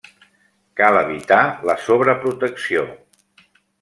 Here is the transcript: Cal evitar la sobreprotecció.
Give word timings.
Cal 0.79 0.97
evitar 1.01 1.41
la 1.71 1.75
sobreprotecció. 1.89 2.87